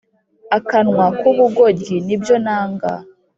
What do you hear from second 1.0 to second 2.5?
ku bugoryi nibyo